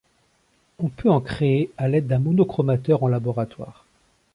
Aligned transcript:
On 0.79 0.89
peut 0.89 1.11
en 1.11 1.21
créer 1.21 1.69
à 1.77 1.87
l'aide 1.87 2.07
d'un 2.07 2.17
monochromateur 2.17 3.03
en 3.03 3.07
laboratoire. 3.07 3.85